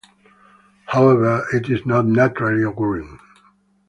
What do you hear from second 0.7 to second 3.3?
However, it is not naturally occurring.